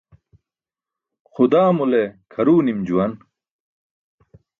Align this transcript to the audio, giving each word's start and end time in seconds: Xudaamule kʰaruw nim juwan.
Xudaamule 1.33 2.01
kʰaruw 2.31 2.59
nim 2.65 2.79
juwan. 2.87 3.11